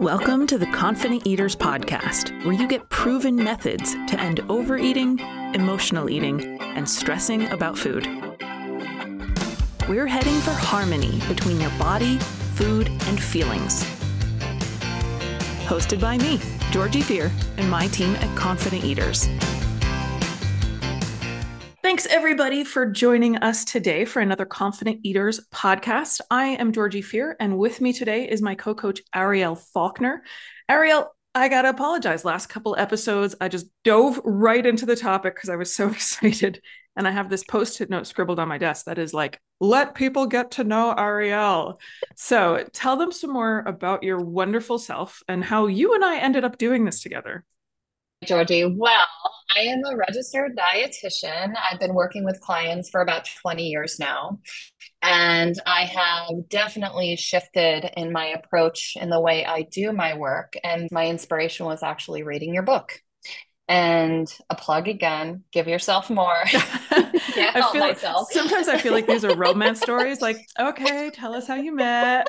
[0.00, 5.18] Welcome to the Confident Eaters Podcast, where you get proven methods to end overeating,
[5.54, 8.06] emotional eating, and stressing about food.
[9.90, 12.16] We're heading for harmony between your body,
[12.54, 13.84] food, and feelings.
[15.66, 16.40] Hosted by me,
[16.70, 19.28] Georgie Fear, and my team at Confident Eaters.
[21.82, 26.20] Thanks, everybody, for joining us today for another Confident Eaters podcast.
[26.30, 30.22] I am Georgie Fear, and with me today is my co coach, Ariel Faulkner.
[30.68, 32.22] Ariel, I got to apologize.
[32.22, 36.60] Last couple episodes, I just dove right into the topic because I was so excited.
[36.96, 39.94] And I have this post it note scribbled on my desk that is like, let
[39.94, 41.80] people get to know Ariel.
[42.14, 46.44] So tell them some more about your wonderful self and how you and I ended
[46.44, 47.42] up doing this together.
[48.24, 48.66] Georgie.
[48.66, 49.06] Well,
[49.56, 51.54] I am a registered dietitian.
[51.56, 54.38] I've been working with clients for about 20 years now.
[55.02, 60.52] And I have definitely shifted in my approach in the way I do my work.
[60.62, 63.00] And my inspiration was actually reading your book.
[63.68, 66.36] And a plug again, give yourself more.
[66.44, 68.30] I feel myself.
[68.32, 70.20] sometimes I feel like these are romance stories.
[70.20, 72.26] Like, okay, tell us how you met.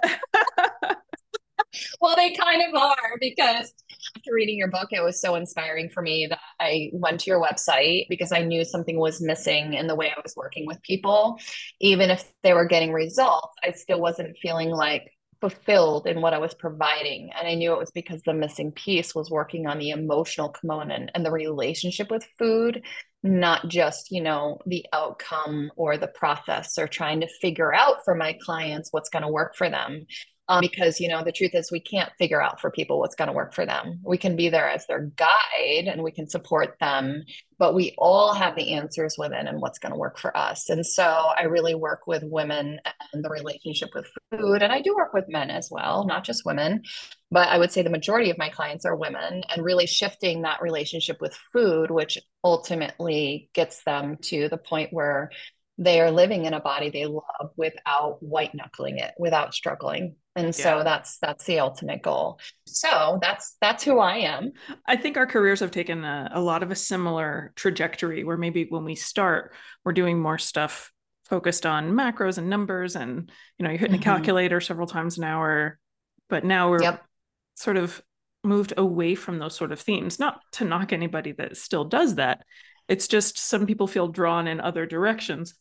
[1.99, 3.73] well, they kind of are because
[4.15, 7.41] after reading your book, it was so inspiring for me that I went to your
[7.41, 11.39] website because I knew something was missing in the way I was working with people.
[11.79, 16.37] Even if they were getting results, I still wasn't feeling like fulfilled in what I
[16.37, 17.31] was providing.
[17.37, 21.09] And I knew it was because the missing piece was working on the emotional component
[21.15, 22.83] and the relationship with food,
[23.23, 28.13] not just, you know, the outcome or the process or trying to figure out for
[28.13, 30.05] my clients what's going to work for them
[30.47, 33.27] um, because you know the truth is we can't figure out for people what's going
[33.27, 33.99] to work for them.
[34.03, 37.23] We can be there as their guide and we can support them
[37.59, 40.67] but we all have the answers within and what's going to work for us.
[40.67, 42.79] And so i really work with women
[43.13, 46.45] and the relationship with food and i do work with men as well not just
[46.45, 46.81] women
[47.29, 50.61] but i would say the majority of my clients are women and really shifting that
[50.61, 55.31] relationship with food which ultimately gets them to the point where
[55.81, 60.15] they are living in a body they love without white knuckling it without struggling.
[60.35, 62.39] And so that's that's the ultimate goal.
[62.65, 64.53] So that's that's who i am.
[64.85, 68.65] I think our careers have taken a, a lot of a similar trajectory where maybe
[68.69, 69.53] when we start
[69.83, 70.93] we're doing more stuff
[71.25, 74.09] focused on macros and numbers and you know you're hitting mm-hmm.
[74.09, 75.79] a calculator several times an hour
[76.31, 77.03] but now we're yep.
[77.55, 78.01] sort of
[78.43, 80.19] moved away from those sort of themes.
[80.19, 82.43] Not to knock anybody that still does that.
[82.87, 85.53] It's just some people feel drawn in other directions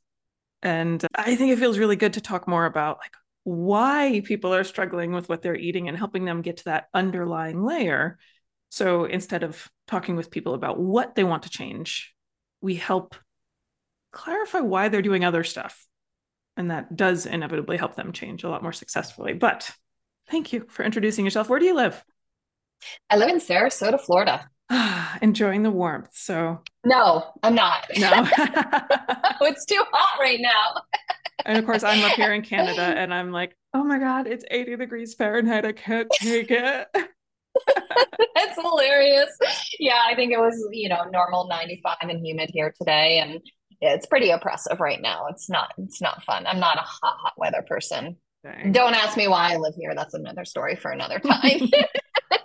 [0.62, 3.12] and i think it feels really good to talk more about like
[3.44, 7.64] why people are struggling with what they're eating and helping them get to that underlying
[7.64, 8.18] layer.
[8.68, 12.14] So instead of talking with people about what they want to change,
[12.60, 13.14] we help
[14.12, 15.86] clarify why they're doing other stuff.
[16.56, 19.32] And that does inevitably help them change a lot more successfully.
[19.32, 19.70] But
[20.28, 21.48] thank you for introducing yourself.
[21.48, 22.02] Where do you live?
[23.08, 24.48] I live in Sarasota, Florida.
[25.22, 26.10] Enjoying the warmth.
[26.12, 27.86] So, no, I'm not.
[27.98, 28.10] No,
[29.42, 30.82] it's too hot right now
[31.46, 34.44] and of course, I'm up here in Canada and I'm like, oh my God, it's
[34.50, 35.64] 80 degrees Fahrenheit.
[35.64, 36.88] I can't take it.
[38.34, 39.30] That's hilarious.
[39.78, 43.18] Yeah, I think it was, you know, normal 95 and humid here today.
[43.18, 43.40] And
[43.80, 45.26] it's pretty oppressive right now.
[45.30, 46.46] It's not, it's not fun.
[46.46, 48.16] I'm not a hot, hot weather person.
[48.42, 48.72] Dang.
[48.72, 49.94] Don't ask me why I live here.
[49.94, 51.70] That's another story for another time.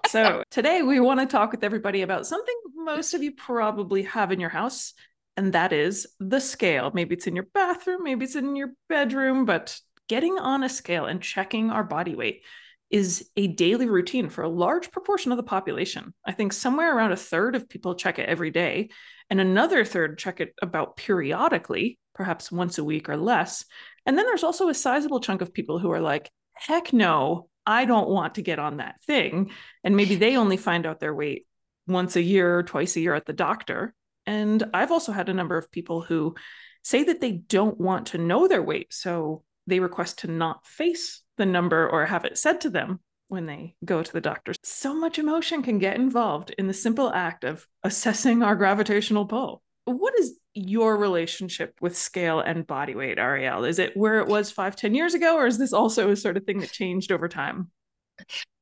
[0.07, 4.31] So today we want to talk with everybody about something most of you probably have
[4.31, 4.93] in your house
[5.37, 6.91] and that is the scale.
[6.93, 11.05] Maybe it's in your bathroom, maybe it's in your bedroom, but getting on a scale
[11.05, 12.43] and checking our body weight
[12.89, 16.13] is a daily routine for a large proportion of the population.
[16.25, 18.89] I think somewhere around a third of people check it every day,
[19.29, 23.65] and another third check it about periodically, perhaps once a week or less.
[24.05, 27.85] And then there's also a sizable chunk of people who are like, heck no, I
[27.85, 29.51] don't want to get on that thing.
[29.83, 31.45] And maybe they only find out their weight
[31.87, 33.93] once a year, or twice a year at the doctor.
[34.25, 36.35] And I've also had a number of people who
[36.83, 38.93] say that they don't want to know their weight.
[38.93, 43.45] So they request to not face the number or have it said to them when
[43.45, 44.53] they go to the doctor.
[44.63, 49.63] So much emotion can get involved in the simple act of assessing our gravitational pull.
[49.85, 53.65] What is your relationship with scale and body weight, Ariel?
[53.65, 56.37] Is it where it was five, ten years ago, or is this also a sort
[56.37, 57.69] of thing that changed over time?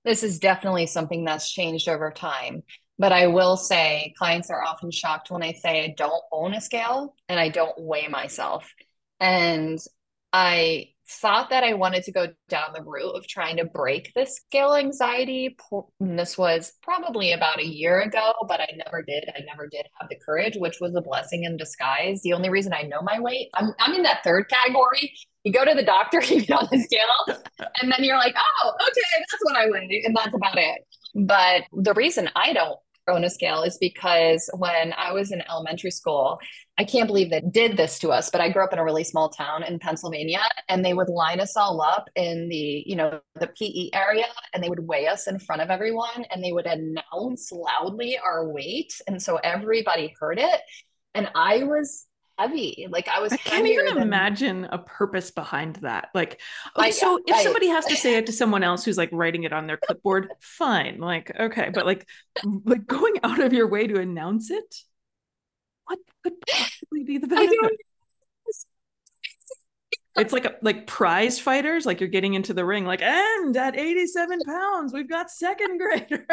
[0.04, 2.63] This is definitely something that's changed over time.
[3.00, 6.62] But I will say clients are often shocked when I say I don't own a
[6.62, 8.72] scale and I don't weigh myself.
[9.19, 9.80] And
[10.31, 14.36] I thought that I wanted to go down the route of trying to break this
[14.36, 15.56] scale anxiety.
[16.00, 19.25] And this was probably about a year ago, but I never did.
[19.36, 22.21] I never did have the courage, which was a blessing in disguise.
[22.24, 25.13] The only reason I know my weight, I'm, I'm in that third category.
[25.44, 27.39] You go to the doctor, you get on the scale,
[27.81, 30.04] and then you're like, oh, okay, that's what I weigh.
[30.06, 30.81] And that's about it.
[31.16, 35.92] But the reason I don't own a scale is because when I was in elementary
[35.92, 36.40] school,
[36.78, 39.04] I can't believe they did this to us, but I grew up in a really
[39.04, 43.20] small town in Pennsylvania and they would line us all up in the, you know,
[43.40, 46.66] the PE area and they would weigh us in front of everyone and they would
[46.66, 48.94] announce loudly our weight.
[49.08, 50.62] And so everybody heard it.
[51.14, 52.88] And I was heavy.
[52.89, 53.33] Like I was.
[53.33, 53.97] I can't even than...
[53.97, 56.09] imagine a purpose behind that.
[56.13, 56.41] Like,
[56.77, 59.09] okay, I, so if I, somebody has to say it to someone else who's like
[59.12, 61.00] writing it on their clipboard, fine.
[61.00, 62.07] Like, okay, but like,
[62.65, 64.75] like going out of your way to announce it,
[65.85, 67.80] what could possibly be the benefit?
[70.15, 73.75] It's like a, like prize fighters, like you're getting into the ring, like, and at
[73.75, 76.27] 87 pounds, we've got second grader.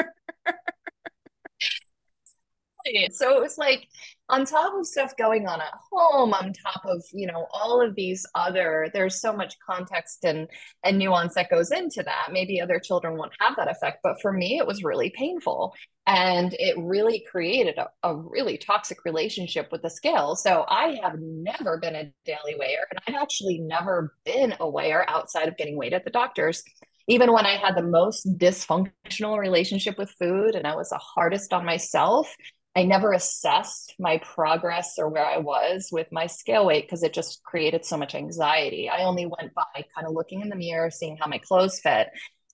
[3.12, 3.86] So it was like
[4.28, 7.94] on top of stuff going on at home, on top of, you know, all of
[7.94, 10.48] these other, there's so much context and
[10.84, 12.28] and nuance that goes into that.
[12.32, 15.74] Maybe other children won't have that effect, but for me it was really painful.
[16.06, 20.34] And it really created a, a really toxic relationship with the scale.
[20.34, 25.04] So I have never been a daily weigher, and I've actually never been a weigher
[25.06, 26.64] outside of getting weighed at the doctor's
[27.10, 31.52] even when I had the most dysfunctional relationship with food and I was the hardest
[31.52, 32.32] on myself,
[32.76, 37.12] I never assessed my progress or where I was with my scale weight because it
[37.12, 38.88] just created so much anxiety.
[38.88, 42.08] I only went by kind of looking in the mirror, seeing how my clothes fit.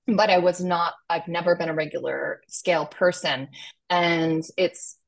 [0.06, 3.48] But I was not, I've never been a regular scale person.
[3.90, 4.98] And it's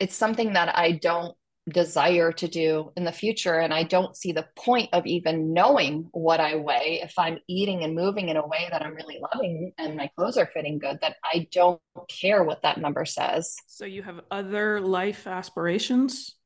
[0.00, 1.36] it's something that I don't
[1.68, 3.54] desire to do in the future.
[3.54, 7.84] And I don't see the point of even knowing what I weigh if I'm eating
[7.84, 10.98] and moving in a way that I'm really loving and my clothes are fitting good,
[11.00, 13.56] that I don't care what that number says.
[13.66, 16.36] So you have other life aspirations?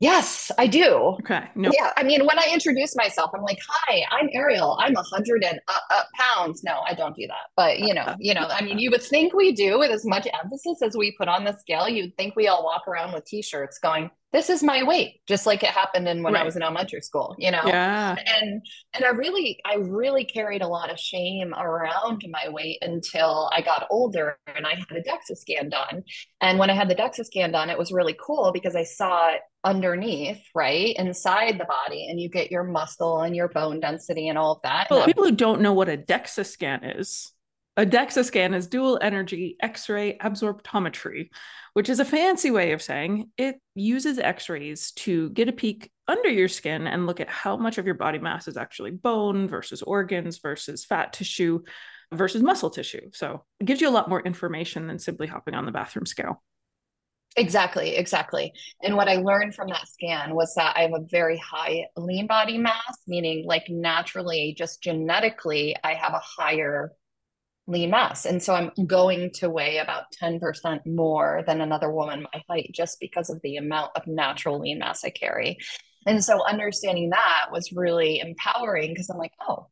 [0.00, 1.18] Yes, I do.
[1.20, 1.50] Okay.
[1.54, 1.70] No.
[1.74, 1.92] Yeah.
[1.94, 4.78] I mean, when I introduce myself, I'm like, "Hi, I'm Ariel.
[4.80, 7.50] I'm a hundred and uh, uh, pounds." No, I don't do that.
[7.54, 10.26] But you know, you know, I mean, you would think we do with as much
[10.42, 11.86] emphasis as we put on the scale.
[11.86, 15.62] You'd think we all walk around with T-shirts going, this is my weight just like
[15.62, 16.42] it happened in when right.
[16.42, 17.62] i was in elementary school you know?
[17.64, 18.16] Yeah.
[18.40, 18.62] And
[18.94, 23.60] and i really i really carried a lot of shame around my weight until i
[23.60, 26.02] got older and i had a dexa scan done.
[26.40, 29.30] And when i had the dexa scan done it was really cool because i saw
[29.30, 34.28] it underneath right inside the body and you get your muscle and your bone density
[34.28, 34.86] and all of that.
[34.90, 37.32] Well, people who don't know what a dexa scan is
[37.76, 41.30] a DEXA scan is dual energy X ray absorptiometry,
[41.74, 45.90] which is a fancy way of saying it uses X rays to get a peek
[46.08, 49.48] under your skin and look at how much of your body mass is actually bone
[49.48, 51.62] versus organs versus fat tissue
[52.12, 53.10] versus muscle tissue.
[53.12, 56.42] So it gives you a lot more information than simply hopping on the bathroom scale.
[57.36, 58.52] Exactly, exactly.
[58.82, 62.26] And what I learned from that scan was that I have a very high lean
[62.26, 66.92] body mass, meaning like naturally, just genetically, I have a higher
[67.70, 68.26] lean mass.
[68.26, 68.84] And so I'm mm-hmm.
[68.84, 73.56] going to weigh about 10% more than another woman my height just because of the
[73.56, 75.58] amount of natural lean mass I carry.
[76.06, 79.68] And so understanding that was really empowering because I'm like, oh,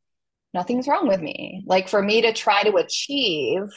[0.55, 1.63] nothing's wrong with me.
[1.67, 3.71] Like for me to try to achieve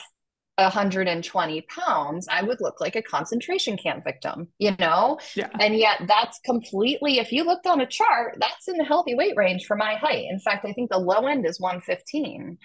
[0.57, 5.17] 120 pounds, I would look like a concentration camp victim, you know?
[5.35, 5.49] Yeah.
[5.59, 9.35] And yet that's completely, if you looked on a chart, that's in the healthy weight
[9.35, 10.25] range for my height.
[10.29, 12.57] In fact, I think the low end is 115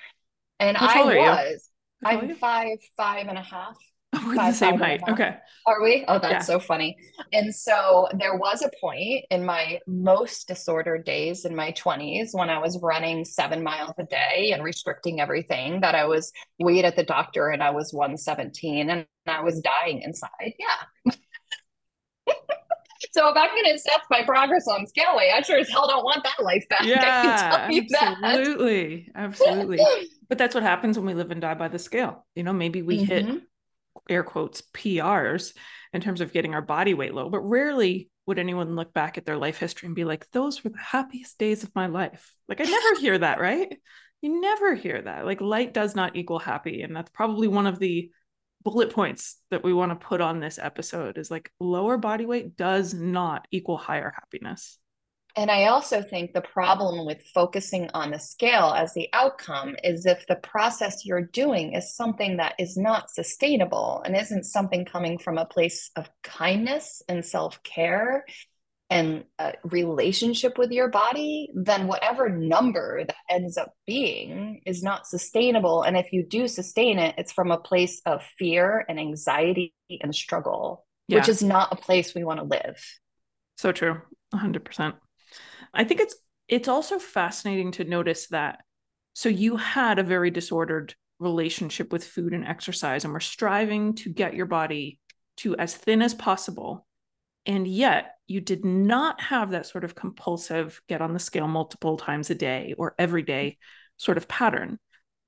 [0.60, 1.68] and I was.
[2.04, 3.76] I'm five, five and a half.
[4.26, 5.02] we're five, the same height.
[5.08, 5.36] Okay.
[5.66, 6.04] Are we?
[6.06, 6.40] Oh, that's yeah.
[6.40, 6.96] so funny.
[7.32, 12.50] And so there was a point in my most disordered days in my 20s when
[12.50, 16.96] I was running seven miles a day and restricting everything that I was weighed at
[16.96, 20.54] the doctor and I was 117 and I was dying inside.
[20.58, 21.12] Yeah.
[23.12, 25.86] So if I'm going to assess my progress on scale weight, I sure as hell
[25.88, 26.80] don't want that life back.
[26.86, 27.68] Yeah,
[28.22, 29.78] absolutely, absolutely.
[30.28, 32.26] but that's what happens when we live and die by the scale.
[32.34, 33.06] You know, maybe we mm-hmm.
[33.06, 33.42] hit
[34.08, 35.54] air quotes PRs
[35.92, 39.24] in terms of getting our body weight low, but rarely would anyone look back at
[39.24, 42.60] their life history and be like, "Those were the happiest days of my life." Like
[42.60, 43.78] I never hear that, right?
[44.20, 45.24] You never hear that.
[45.24, 48.10] Like light does not equal happy, and that's probably one of the
[48.66, 52.56] bullet points that we want to put on this episode is like lower body weight
[52.56, 54.80] does not equal higher happiness.
[55.36, 60.04] And I also think the problem with focusing on the scale as the outcome is
[60.04, 65.16] if the process you're doing is something that is not sustainable and isn't something coming
[65.16, 68.24] from a place of kindness and self care,
[68.88, 75.06] and a relationship with your body, then whatever number that ends up being is not
[75.06, 75.82] sustainable.
[75.82, 80.14] And if you do sustain it, it's from a place of fear and anxiety and
[80.14, 81.18] struggle, yeah.
[81.18, 82.80] which is not a place we want to live.
[83.56, 84.00] So true.
[84.34, 84.94] 100%.
[85.74, 86.16] I think it's
[86.48, 88.60] it's also fascinating to notice that
[89.14, 94.10] so you had a very disordered relationship with food and exercise and were striving to
[94.10, 95.00] get your body
[95.38, 96.86] to as thin as possible
[97.46, 101.96] and yet you did not have that sort of compulsive get on the scale multiple
[101.96, 103.58] times a day or every day
[103.96, 104.78] sort of pattern.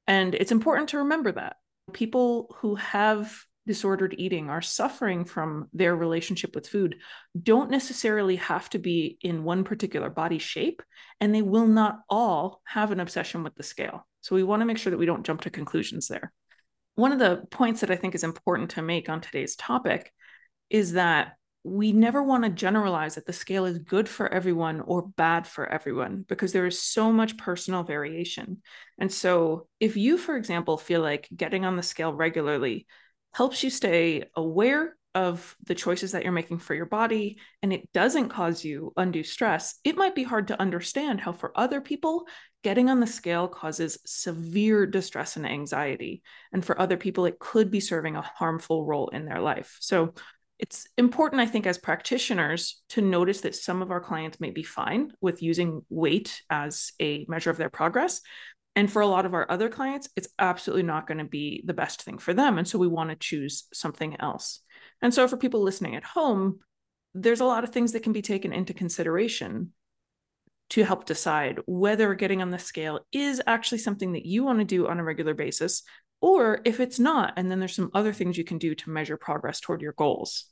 [0.07, 1.57] And it's important to remember that
[1.93, 6.97] people who have disordered eating are suffering from their relationship with food
[7.40, 10.83] don't necessarily have to be in one particular body shape,
[11.21, 14.07] and they will not all have an obsession with the scale.
[14.23, 16.33] So we want to make sure that we don't jump to conclusions there.
[16.95, 20.12] One of the points that I think is important to make on today's topic
[20.71, 21.35] is that
[21.68, 25.66] we never want to generalize that the scale is good for everyone or bad for
[25.66, 28.62] everyone because there is so much personal variation.
[28.98, 32.87] And so, if you, for example, feel like getting on the scale regularly
[33.32, 37.92] helps you stay aware of the choices that you're making for your body and it
[37.92, 42.26] doesn't cause you undue stress, it might be hard to understand how, for other people,
[42.62, 46.22] getting on the scale causes severe distress and anxiety.
[46.52, 49.76] And for other people, it could be serving a harmful role in their life.
[49.80, 50.14] So,
[50.59, 54.62] it's important, I think, as practitioners to notice that some of our clients may be
[54.62, 58.21] fine with using weight as a measure of their progress.
[58.75, 61.75] And for a lot of our other clients, it's absolutely not going to be the
[61.75, 62.59] best thing for them.
[62.59, 64.61] And so we want to choose something else.
[65.00, 66.61] And so for people listening at home,
[67.15, 69.73] there's a lot of things that can be taken into consideration
[70.71, 74.65] to help decide whether getting on the scale is actually something that you want to
[74.65, 75.83] do on a regular basis
[76.20, 79.16] or if it's not and then there's some other things you can do to measure
[79.16, 80.46] progress toward your goals.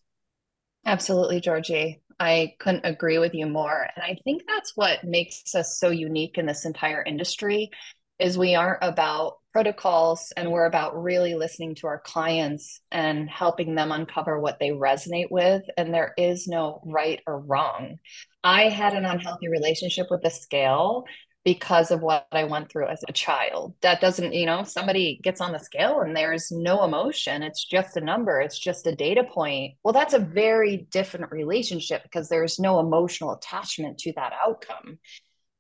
[0.85, 2.03] Absolutely georgie.
[2.19, 6.39] I couldn't agree with you more and i think that's what makes us so unique
[6.39, 7.71] in this entire industry
[8.19, 13.75] is we aren't about protocols and we're about really listening to our clients and helping
[13.75, 17.99] them uncover what they resonate with and there is no right or wrong.
[18.45, 21.05] I had an unhealthy relationship with the scale
[21.47, 23.77] because of what I went through as a child.
[23.81, 27.97] That doesn't, you know, somebody gets on the scale and there's no emotion, it's just
[27.97, 29.75] a number, it's just a data point.
[29.85, 34.99] Well, that's a very different relationship because there's no emotional attachment to that outcome.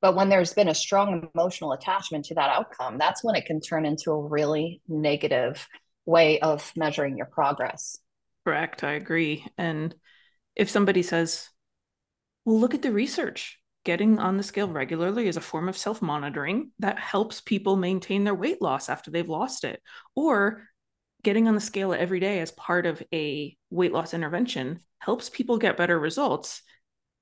[0.00, 3.60] But when there's been a strong emotional attachment to that outcome, that's when it can
[3.60, 5.68] turn into a really negative
[6.04, 7.96] way of measuring your progress.
[8.44, 8.82] Correct.
[8.82, 9.46] I agree.
[9.56, 9.94] And
[10.56, 11.48] if somebody says,
[12.44, 16.02] well, look at the research, getting on the scale regularly is a form of self
[16.02, 19.80] monitoring that helps people maintain their weight loss after they've lost it.
[20.16, 20.64] Or
[21.22, 25.56] getting on the scale every day as part of a weight loss intervention helps people
[25.56, 26.62] get better results.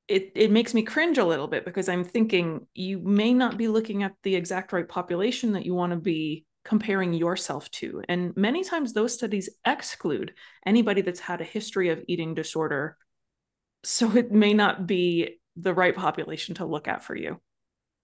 [0.09, 3.68] It, it makes me cringe a little bit because I'm thinking you may not be
[3.68, 8.02] looking at the exact right population that you want to be comparing yourself to.
[8.09, 10.33] And many times those studies exclude
[10.64, 12.97] anybody that's had a history of eating disorder.
[13.85, 17.40] So it may not be the right population to look at for you.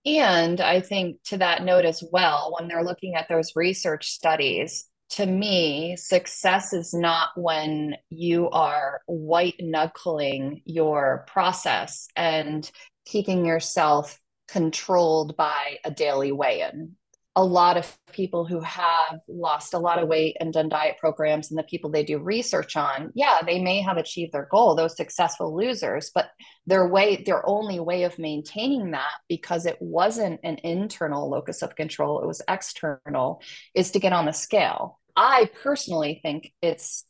[0.06, 4.86] And I think to that note as well, when they're looking at those research studies,
[5.10, 12.70] to me, success is not when you are white knuckling your process and
[13.04, 16.96] keeping yourself controlled by a daily weigh in
[17.36, 21.50] a lot of people who have lost a lot of weight and done diet programs
[21.50, 24.96] and the people they do research on yeah they may have achieved their goal those
[24.96, 26.30] successful losers but
[26.66, 31.76] their way their only way of maintaining that because it wasn't an internal locus of
[31.76, 33.40] control it was external
[33.74, 34.98] is to get on the scale.
[35.16, 37.04] I personally think it's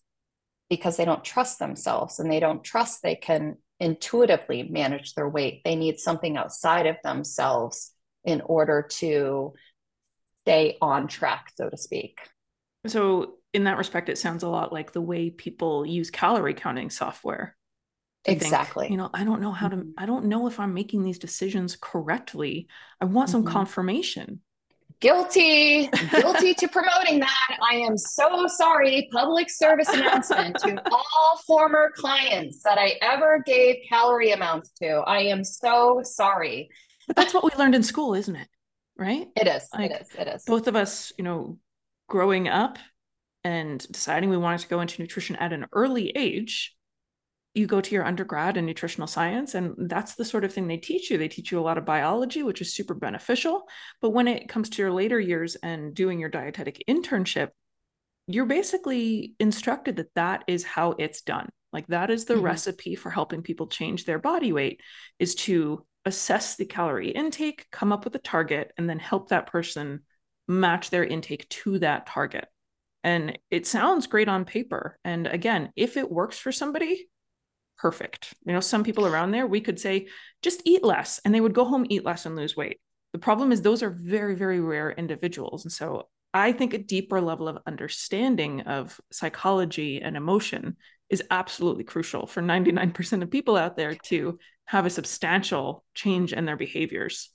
[0.68, 5.62] because they don't trust themselves and they don't trust they can intuitively manage their weight.
[5.64, 7.92] They need something outside of themselves
[8.24, 9.54] in order to
[10.50, 12.19] stay on track, so to speak.
[12.87, 16.90] So, in that respect, it sounds a lot like the way people use calorie counting
[16.90, 17.57] software.
[18.25, 18.85] Exactly.
[18.85, 19.90] Think, you know, I don't know how to, mm-hmm.
[19.97, 22.69] I don't know if I'm making these decisions correctly.
[23.00, 23.45] I want mm-hmm.
[23.45, 24.40] some confirmation.
[25.00, 27.59] Guilty, guilty to promoting that.
[27.71, 29.09] I am so sorry.
[29.12, 35.02] Public service announcement to all former clients that I ever gave calorie amounts to.
[35.07, 36.69] I am so sorry.
[37.07, 38.49] But that's what we learned in school, isn't it?
[39.00, 39.26] Right?
[39.35, 39.66] It is.
[39.73, 40.09] Like, it is.
[40.16, 40.45] It is.
[40.45, 41.59] Both of us, you know,
[42.09, 42.78] growing up
[43.42, 46.76] and deciding we wanted to go into nutrition at an early age,
[47.54, 50.76] you go to your undergrad in nutritional science, and that's the sort of thing they
[50.76, 51.19] teach you.
[51.19, 53.62] They teach you a lot of biology, which is super beneficial.
[54.00, 57.49] But when it comes to your later years and doing your dietetic internship,
[58.28, 61.49] you're basically instructed that that is how it's done.
[61.73, 62.45] Like that is the mm-hmm.
[62.45, 64.80] recipe for helping people change their body weight
[65.19, 69.47] is to assess the calorie intake, come up with a target, and then help that
[69.47, 70.00] person
[70.49, 72.47] match their intake to that target.
[73.02, 74.99] And it sounds great on paper.
[75.04, 77.09] And again, if it works for somebody,
[77.78, 78.35] perfect.
[78.45, 80.09] You know, some people around there, we could say,
[80.42, 82.80] just eat less, and they would go home, eat less, and lose weight.
[83.12, 85.64] The problem is, those are very, very rare individuals.
[85.64, 90.76] And so I think a deeper level of understanding of psychology and emotion
[91.09, 94.38] is absolutely crucial for 99% of people out there to
[94.70, 97.30] have a substantial change in their behaviors.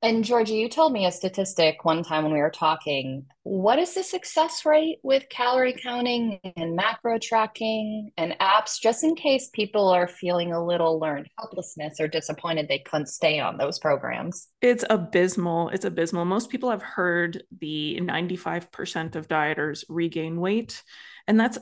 [0.00, 3.26] And Georgie, you told me a statistic one time when we were talking.
[3.42, 9.14] What is the success rate with calorie counting and macro tracking and apps, just in
[9.14, 13.78] case people are feeling a little learned helplessness or disappointed they couldn't stay on those
[13.78, 14.48] programs?
[14.62, 15.68] It's abysmal.
[15.68, 16.24] It's abysmal.
[16.24, 20.82] Most people have heard the 95% of dieters regain weight,
[21.28, 21.58] and that's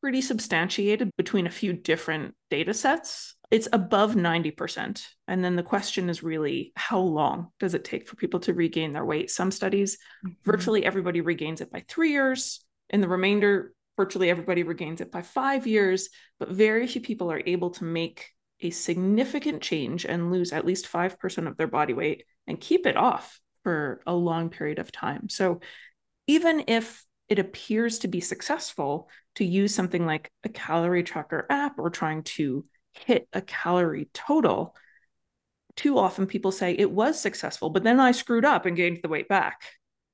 [0.00, 5.02] pretty substantiated between a few different data sets it's above 90%.
[5.28, 8.92] And then the question is really how long does it take for people to regain
[8.92, 9.30] their weight?
[9.30, 10.34] Some studies, mm-hmm.
[10.44, 12.64] virtually everybody regains it by three years.
[12.90, 16.08] and the remainder, virtually everybody regains it by five years.
[16.38, 20.90] But very few people are able to make a significant change and lose at least
[20.90, 25.28] 5% of their body weight and keep it off for a long period of time.
[25.28, 25.60] So
[26.26, 31.78] even if it appears to be successful to use something like a calorie tracker app
[31.78, 34.74] or trying to hit a calorie total,
[35.76, 39.08] too often people say it was successful, but then I screwed up and gained the
[39.08, 39.62] weight back.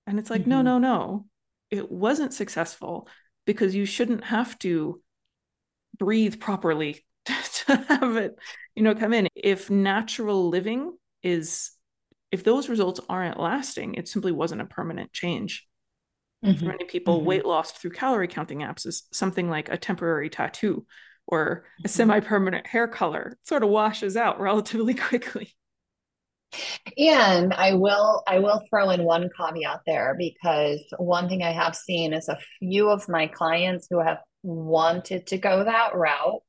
[0.06, 0.50] And it's like, mm-hmm.
[0.50, 1.26] no, no, no,
[1.70, 3.08] it wasn't successful
[3.46, 5.00] because you shouldn't have to
[5.98, 8.36] breathe properly to have it,
[8.74, 9.28] you know, come in.
[9.34, 11.70] If natural living is,
[12.32, 15.66] if those results aren't lasting, it simply wasn't a permanent change.
[16.44, 16.58] Mm-hmm.
[16.58, 17.26] For many people, mm-hmm.
[17.26, 20.86] weight loss through calorie counting apps is something like a temporary tattoo
[21.30, 21.88] or a mm-hmm.
[21.88, 25.52] semi-permanent hair color it sort of washes out relatively quickly
[26.98, 31.76] and i will i will throw in one caveat there because one thing i have
[31.76, 36.42] seen is a few of my clients who have wanted to go that route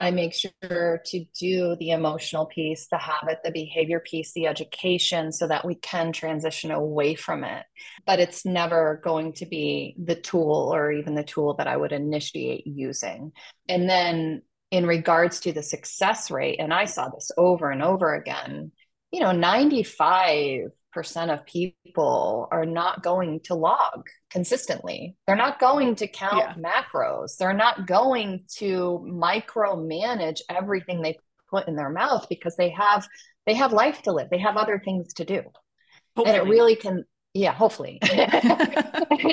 [0.00, 5.30] I make sure to do the emotional piece, the habit, the behavior piece, the education,
[5.30, 7.66] so that we can transition away from it.
[8.06, 11.92] But it's never going to be the tool or even the tool that I would
[11.92, 13.32] initiate using.
[13.68, 18.14] And then in regards to the success rate, and I saw this over and over
[18.14, 18.72] again,
[19.12, 25.16] you know, 95 percent of people are not going to log consistently.
[25.26, 26.54] They're not going to count yeah.
[26.54, 27.36] macros.
[27.36, 31.18] They're not going to micromanage everything they
[31.50, 33.06] put in their mouth because they have
[33.46, 34.28] they have life to live.
[34.30, 35.42] They have other things to do.
[36.16, 36.38] Hopefully.
[36.38, 37.98] And it really can yeah, hopefully.
[38.02, 38.10] and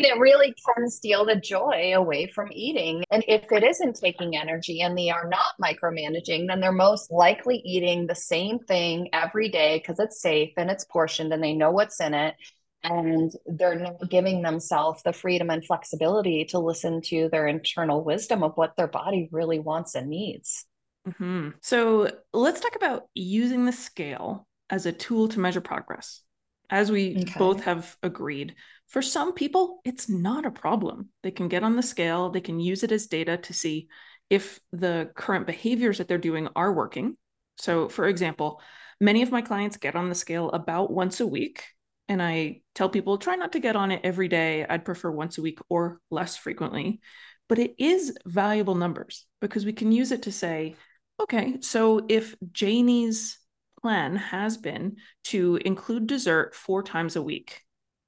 [0.06, 3.04] it really can steal the joy away from eating.
[3.10, 7.58] And if it isn't taking energy and they are not micromanaging, then they're most likely
[7.66, 11.72] eating the same thing every day because it's safe and it's portioned and they know
[11.72, 12.36] what's in it.
[12.84, 18.44] And they're not giving themselves the freedom and flexibility to listen to their internal wisdom
[18.44, 20.66] of what their body really wants and needs.
[21.08, 21.50] Mm-hmm.
[21.64, 26.22] So let's talk about using the scale as a tool to measure progress
[26.70, 27.34] as we okay.
[27.38, 28.56] both have agreed,
[28.88, 31.10] for some people, it's not a problem.
[31.22, 33.88] They can get on the scale, they can use it as data to see
[34.30, 37.18] if the current behaviors that they're doing are working.
[37.58, 38.62] So, for example,
[39.00, 41.64] many of my clients get on the scale about once a week.
[42.10, 44.66] And I tell people try not to get on it every day.
[44.66, 47.02] I'd prefer once a week or less frequently.
[47.50, 50.76] But it is valuable numbers because we can use it to say,
[51.20, 53.40] okay, so if Janie's
[53.88, 57.62] plan has been to include dessert four times a week.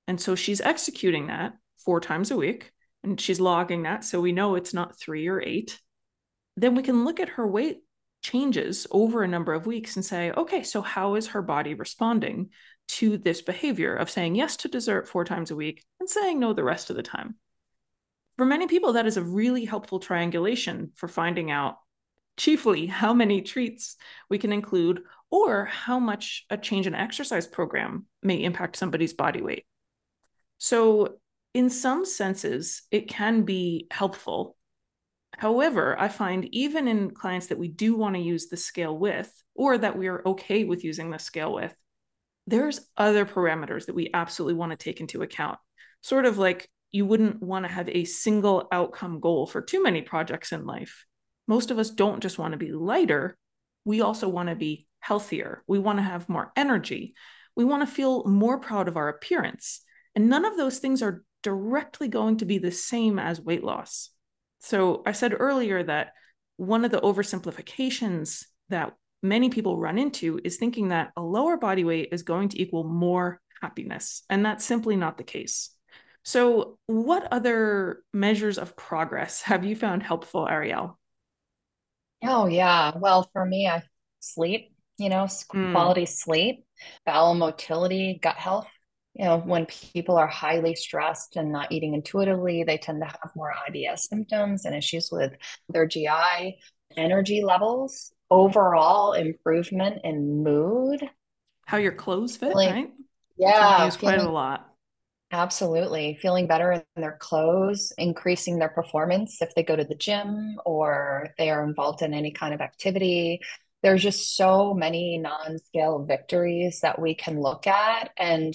[0.09, 4.03] And so she's executing that four times a week and she's logging that.
[4.03, 5.79] So we know it's not three or eight.
[6.57, 7.77] Then we can look at her weight
[8.21, 12.49] changes over a number of weeks and say, okay, so how is her body responding
[12.89, 16.51] to this behavior of saying yes to dessert four times a week and saying no
[16.51, 17.35] the rest of the time?
[18.35, 21.77] For many people, that is a really helpful triangulation for finding out
[22.35, 23.95] chiefly how many treats
[24.29, 29.41] we can include or how much a change in exercise program may impact somebody's body
[29.41, 29.65] weight.
[30.57, 31.19] So,
[31.53, 34.55] in some senses, it can be helpful.
[35.35, 39.31] However, I find even in clients that we do want to use the scale with,
[39.55, 41.73] or that we are okay with using the scale with,
[42.45, 45.57] there's other parameters that we absolutely want to take into account.
[46.01, 50.01] Sort of like you wouldn't want to have a single outcome goal for too many
[50.01, 51.05] projects in life.
[51.47, 53.37] Most of us don't just want to be lighter,
[53.85, 55.63] we also want to be healthier.
[55.67, 57.13] We want to have more energy.
[57.55, 59.81] We want to feel more proud of our appearance.
[60.15, 64.09] And none of those things are directly going to be the same as weight loss.
[64.59, 66.13] So I said earlier that
[66.57, 71.83] one of the oversimplifications that many people run into is thinking that a lower body
[71.83, 74.23] weight is going to equal more happiness.
[74.29, 75.71] And that's simply not the case.
[76.23, 80.99] So, what other measures of progress have you found helpful, Ariel?
[82.23, 82.91] Oh, yeah.
[82.97, 83.83] Well, for me, I
[84.19, 86.65] sleep, you know, Mm, quality sleep,
[87.05, 88.67] bowel motility, gut health.
[89.13, 93.31] You know, when people are highly stressed and not eating intuitively, they tend to have
[93.35, 95.33] more IBS symptoms and issues with
[95.69, 96.57] their GI,
[96.95, 101.09] energy levels, overall improvement in mood,
[101.65, 102.91] how your clothes fit, feeling, right?
[103.37, 104.73] Yeah, used quite a lot.
[105.31, 106.17] Absolutely.
[106.21, 111.29] Feeling better in their clothes, increasing their performance if they go to the gym or
[111.37, 113.39] they are involved in any kind of activity.
[113.81, 118.11] There's just so many non-scale victories that we can look at.
[118.17, 118.53] And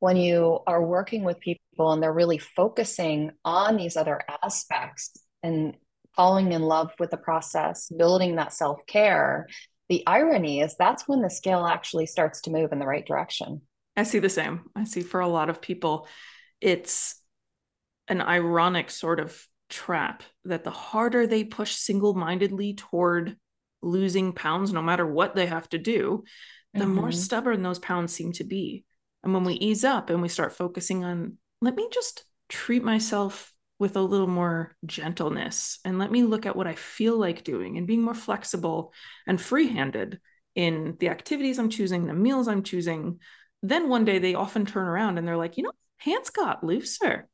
[0.00, 5.74] when you are working with people and they're really focusing on these other aspects and
[6.14, 9.48] falling in love with the process, building that self-care,
[9.88, 13.62] the irony is that's when the scale actually starts to move in the right direction.
[13.96, 14.64] I see the same.
[14.76, 16.06] I see for a lot of people,
[16.60, 17.14] it's
[18.06, 23.36] an ironic sort of trap that the harder they push single mindedly toward
[23.82, 26.24] losing pounds, no matter what they have to do,
[26.74, 27.14] the more Mhm.
[27.14, 28.84] stubborn those pounds seem to be.
[29.22, 33.52] And when we ease up and we start focusing on, let me just treat myself
[33.78, 37.78] with a little more gentleness and let me look at what I feel like doing
[37.78, 38.92] and being more flexible
[39.26, 40.20] and free handed
[40.54, 43.20] in the activities I'm choosing, the meals I'm choosing,
[43.62, 47.28] then one day they often turn around and they're like, you know, pants got looser.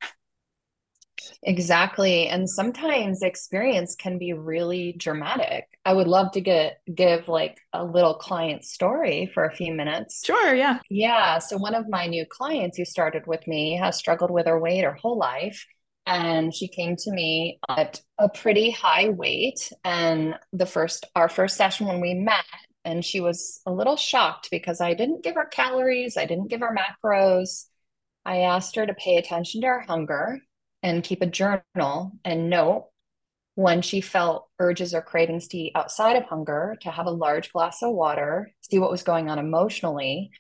[1.45, 2.27] Exactly.
[2.29, 5.69] And sometimes experience can be really dramatic.
[5.85, 10.23] I would love to get give like a little client story for a few minutes.
[10.25, 10.79] Sure, yeah.
[10.89, 14.59] Yeah, so one of my new clients who started with me has struggled with her
[14.59, 15.67] weight her whole life.
[16.07, 19.73] And she came to me at a pretty high weight.
[19.85, 22.45] And the first, our first session when we met,
[22.85, 26.61] and she was a little shocked because I didn't give her calories, I didn't give
[26.61, 27.67] her macros.
[28.27, 30.41] I asked her to pay attention to her hunger
[30.85, 32.91] and keep a journal and note
[33.57, 37.53] when she felt urges or cravings to eat outside of hunger, to have a large
[37.53, 40.31] glass of water, see what was going on emotionally,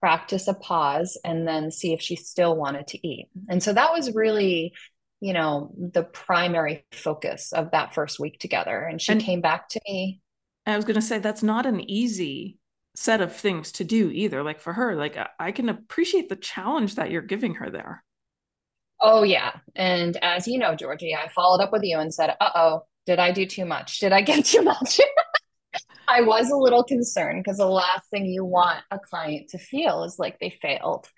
[0.00, 3.28] practice a pause, and then see if she still wanted to eat.
[3.48, 4.72] And so that was really,
[5.20, 8.80] you know, the primary focus of that first week together.
[8.80, 10.20] And she And came back to me.
[10.64, 12.56] I was going to say that's not an easy
[12.94, 14.42] set of things to do either.
[14.42, 18.02] Like for her, like I can appreciate the challenge that you're giving her there.
[19.00, 19.52] Oh, yeah.
[19.74, 23.18] And as you know, Georgie, I followed up with you and said, uh oh, did
[23.18, 23.98] I do too much?
[24.00, 25.00] Did I get too much?
[26.08, 30.02] I was a little concerned because the last thing you want a client to feel
[30.04, 31.08] is like they failed.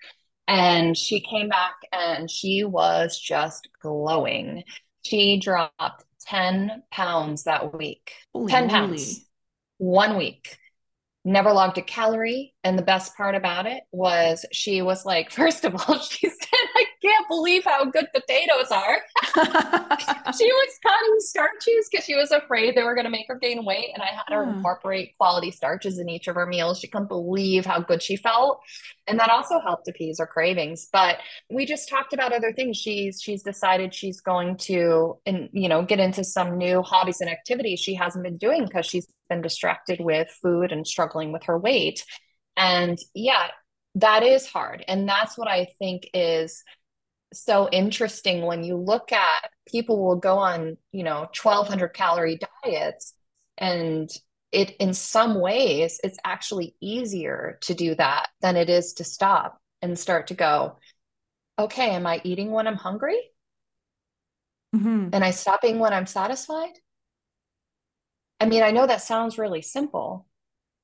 [0.47, 4.63] And she came back and she was just glowing.
[5.03, 8.11] She dropped 10 pounds that week.
[8.33, 9.25] Holy 10 pounds,
[9.79, 9.97] moly.
[9.99, 10.57] one week.
[11.25, 12.53] Never logged a calorie.
[12.63, 16.47] And the best part about it was she was like, first of all, she said,
[16.75, 18.99] I can't believe how good potatoes are.
[20.31, 23.63] She was cutting starches because she was afraid they were going to make her gain
[23.65, 23.89] weight.
[23.93, 24.49] And I had her Huh.
[24.49, 26.79] incorporate quality starches in each of her meals.
[26.79, 28.59] She couldn't believe how good she felt.
[29.07, 30.87] And that also helped appease her cravings.
[30.91, 31.17] But
[31.49, 32.77] we just talked about other things.
[32.77, 37.29] She's she's decided she's going to and you know get into some new hobbies and
[37.29, 41.57] activities she hasn't been doing because she's been distracted with food and struggling with her
[41.59, 42.03] weight.
[42.57, 43.47] And yeah,
[43.95, 44.83] that is hard.
[44.87, 46.63] And that's what I think is
[47.33, 53.13] so interesting when you look at people will go on, you know, 1200 calorie diets
[53.57, 54.09] and
[54.51, 59.59] it in some ways it's actually easier to do that than it is to stop
[59.81, 60.77] and start to go,
[61.59, 63.19] okay, am I eating when I'm hungry?
[64.75, 65.09] Mhm.
[65.13, 66.73] And I stopping when I'm satisfied?
[68.39, 70.27] I mean, I know that sounds really simple,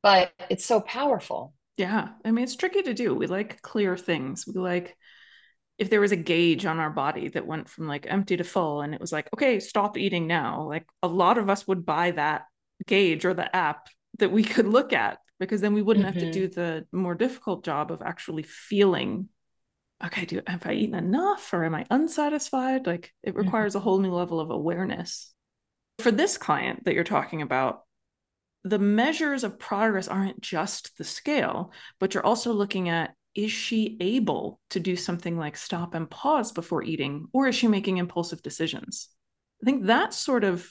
[0.02, 1.54] but it's so powerful.
[1.78, 2.10] Yeah.
[2.26, 3.16] I mean, it's tricky to do.
[3.16, 4.46] We like clear things.
[4.48, 4.98] We like
[5.80, 8.82] if there was a gauge on our body that went from like empty to full
[8.82, 10.68] and it was like, okay, stop eating now.
[10.68, 12.46] Like a lot of us would buy that
[12.86, 13.88] gauge or the app
[14.20, 17.16] that we could look at because then we wouldn't have to hmm do the more
[17.16, 19.30] difficult job of actually feeling,
[20.06, 22.88] okay, do have I eaten enough or am I unsatisfied?
[22.88, 25.34] Like it requires a hmm whole new level of awareness.
[26.00, 27.84] For this client that you're talking about,
[28.64, 33.98] the measures of progress aren't just the scale, but you're also looking at is she
[34.00, 38.42] able to do something like stop and pause before eating, or is she making impulsive
[38.42, 39.10] decisions?
[39.62, 40.70] I think that sort of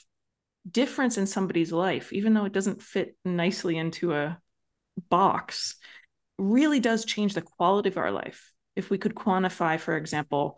[0.69, 4.39] difference in somebody's life, even though it doesn't fit nicely into a
[5.09, 5.75] box,
[6.37, 8.51] really does change the quality of our life.
[8.75, 10.57] If we could quantify, for example,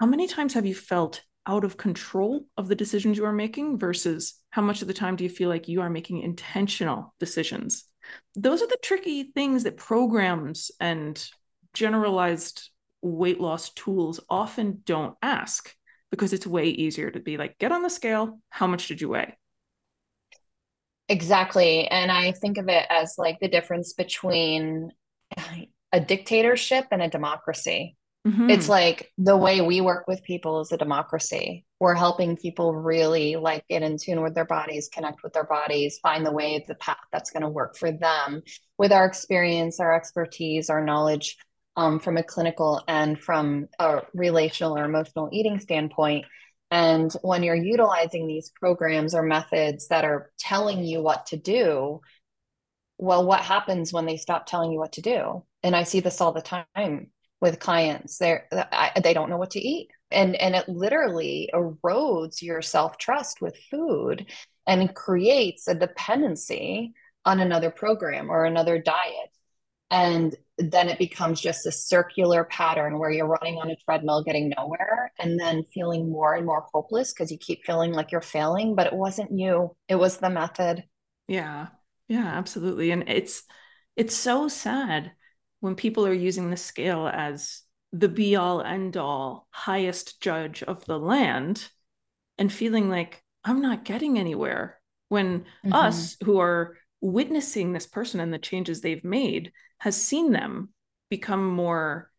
[0.00, 3.78] how many times have you felt out of control of the decisions you are making
[3.78, 7.84] versus how much of the time do you feel like you are making intentional decisions?
[8.34, 11.22] Those are the tricky things that programs and
[11.74, 12.70] generalized
[13.02, 15.74] weight loss tools often don't ask
[16.10, 18.40] because it's way easier to be like, get on the scale.
[18.48, 19.36] How much did you weigh?
[21.08, 21.86] Exactly.
[21.86, 24.90] And I think of it as like the difference between
[25.92, 27.96] a dictatorship and a democracy.
[28.26, 28.50] Mm-hmm.
[28.50, 31.65] It's like the way we work with people is a democracy.
[31.78, 35.98] We're helping people really like get in tune with their bodies, connect with their bodies,
[35.98, 38.42] find the way, the path that's going to work for them
[38.78, 41.36] with our experience, our expertise, our knowledge
[41.76, 46.24] um, from a clinical and from a relational or emotional eating standpoint.
[46.70, 52.00] And when you're utilizing these programs or methods that are telling you what to do,
[52.98, 55.44] well, what happens when they stop telling you what to do?
[55.62, 57.10] And I see this all the time
[57.40, 58.18] with clients.
[58.18, 58.48] They're
[59.02, 63.56] they don't know what to eat, and and it literally erodes your self trust with
[63.70, 64.26] food,
[64.66, 66.94] and creates a dependency
[67.24, 69.30] on another program or another diet.
[69.90, 74.52] And then it becomes just a circular pattern where you're running on a treadmill getting
[74.56, 78.74] nowhere and then feeling more and more hopeless because you keep feeling like you're failing
[78.74, 79.76] but it wasn't you.
[79.88, 80.84] It was the method.
[81.28, 81.68] Yeah.
[82.08, 82.90] Yeah absolutely.
[82.90, 83.42] And it's
[83.96, 85.12] it's so sad
[85.66, 90.84] when people are using the scale as the be all end all highest judge of
[90.86, 91.68] the land
[92.38, 95.72] and feeling like i'm not getting anywhere when mm-hmm.
[95.72, 100.70] us who are witnessing this person and the changes they've made has seen them
[101.10, 102.10] become more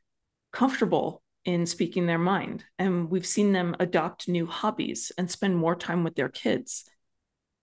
[0.53, 2.63] comfortable in speaking their mind.
[2.77, 6.83] And we've seen them adopt new hobbies and spend more time with their kids.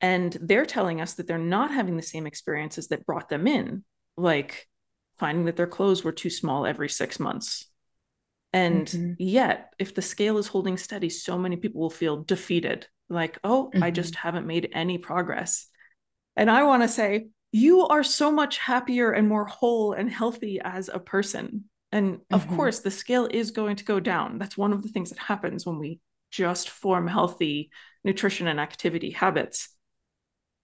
[0.00, 3.84] And they're telling us that they're not having the same experiences that brought them in,
[4.16, 4.66] like
[5.18, 7.66] finding that their clothes were too small every six months.
[8.52, 9.12] And mm-hmm.
[9.18, 13.70] yet, if the scale is holding steady, so many people will feel defeated like, oh,
[13.72, 13.82] mm-hmm.
[13.82, 15.66] I just haven't made any progress.
[16.36, 20.60] And I want to say, you are so much happier and more whole and healthy
[20.62, 21.64] as a person.
[21.92, 22.56] And of mm-hmm.
[22.56, 24.38] course, the scale is going to go down.
[24.38, 26.00] That's one of the things that happens when we
[26.32, 27.70] just form healthy
[28.02, 29.68] nutrition and activity habits.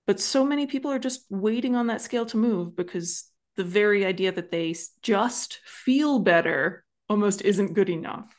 [0.07, 3.31] But so many people are just waiting on that scale to move because
[3.61, 8.35] the very idea that they just feel better almost isn't good enough.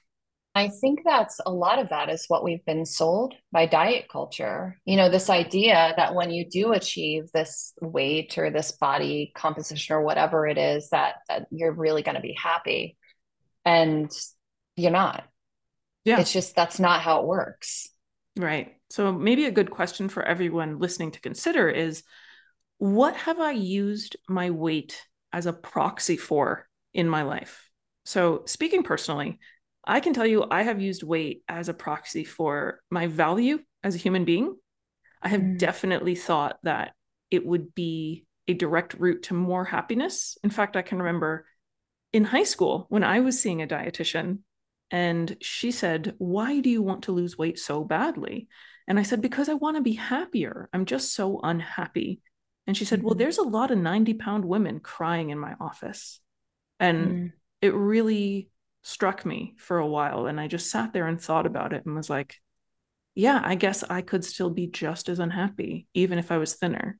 [0.56, 4.80] I think that's a lot of that is what we've been sold by diet culture.
[4.84, 9.96] You know, this idea that when you do achieve this weight or this body composition
[9.96, 12.98] or whatever it is, that, that you're really going to be happy.
[13.64, 14.10] And
[14.76, 15.24] you're not.
[16.04, 16.20] Yeah.
[16.20, 17.90] It's just that's not how it works.
[18.36, 18.74] Right.
[18.90, 22.02] So maybe a good question for everyone listening to consider is
[22.80, 27.70] what have I used my weight as a proxy for in my life?
[28.06, 29.40] So, speaking personally,
[29.86, 33.96] I can tell you, I have used weight as a proxy for my value as
[33.96, 34.56] a human being.
[35.22, 35.58] I have mm.
[35.58, 36.94] definitely thought that
[37.30, 40.38] it would be a direct route to more happiness.
[40.44, 41.46] In fact, I can remember
[42.14, 44.40] in high school when I was seeing a dietitian
[44.92, 48.48] and she said, Why do you want to lose weight so badly?
[48.88, 50.70] And I said, Because I want to be happier.
[50.74, 52.22] I'm just so unhappy.
[52.72, 53.04] And she said.
[53.04, 56.22] Well, there's a lot of 90 pound women crying in my office.
[56.80, 57.32] And mm.
[57.62, 58.50] it really
[58.82, 60.26] struck me for a while.
[60.26, 62.38] And I just sat there and thought about it and was like,
[63.14, 66.98] yeah, I guess I could still be just as unhappy, even if I was thinner.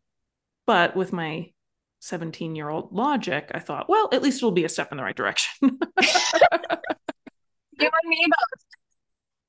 [0.68, 1.54] But with my
[2.02, 5.06] 17 year old logic, I thought, well, at least it'll be a step in the
[5.06, 5.54] right direction.
[5.62, 5.80] you
[7.80, 8.66] and me both.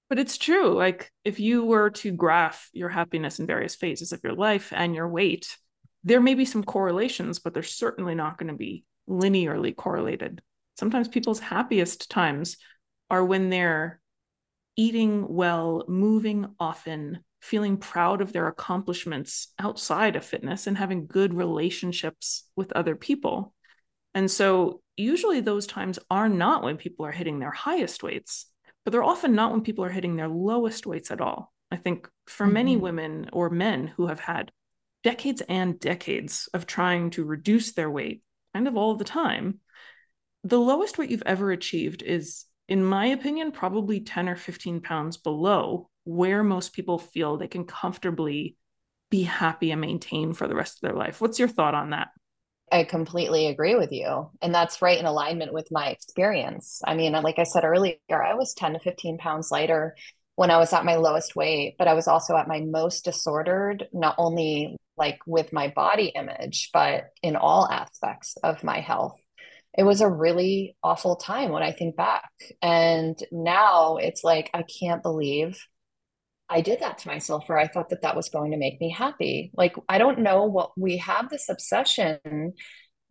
[0.09, 0.73] But it's true.
[0.75, 4.95] Like, if you were to graph your happiness in various phases of your life and
[4.95, 5.59] your weight,
[6.05, 10.43] there may be some correlations, but they're certainly not going to be linearly correlated
[10.79, 12.57] sometimes people's happiest times
[13.11, 14.01] are when they're
[14.77, 21.35] eating well, moving often, feeling proud of their accomplishments outside of fitness, and having good
[21.35, 23.55] relationships with other people.
[24.15, 28.47] And so, usually, those times are not when people are hitting their highest weights,
[28.85, 31.53] but they're often not when people are hitting their lowest weights at all.
[31.71, 32.55] I think for mm-hmm.
[32.55, 34.53] many women or men who have had
[35.03, 38.23] decades and decades of trying to reduce their weight
[38.55, 39.61] kind of all the time,
[40.45, 45.17] the lowest weight you've ever achieved is, in my opinion, probably 10 or 15 pounds
[45.17, 48.57] below where most people feel they can comfortably
[49.11, 51.21] be happy and maintain for the rest of their life.
[51.21, 52.09] What's your thought on that?
[52.73, 54.31] I completely agree with you.
[54.41, 56.81] And that's right in alignment with my experience.
[56.87, 59.95] I mean, like I said earlier, I was 10 to 15 pounds lighter
[60.42, 63.87] when I was at my lowest weight, but I was also at my most disordered,
[63.92, 69.22] not only like with my body image, but in all aspects of my health
[69.76, 72.31] it was a really awful time when I think back.
[72.61, 75.59] And now it's like, I can't believe
[76.48, 78.90] I did that to myself, or I thought that that was going to make me
[78.90, 79.50] happy.
[79.55, 82.52] Like, I don't know what we have this obsession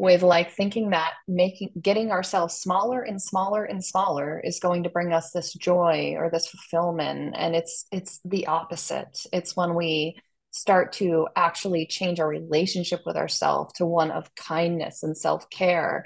[0.02, 4.90] with like thinking that making getting ourselves smaller and smaller and smaller is going to
[4.90, 7.36] bring us this joy or this fulfillment.
[7.38, 9.28] And it's it's the opposite.
[9.32, 15.04] It's when we start to actually change our relationship with ourselves to one of kindness
[15.04, 16.06] and self-care.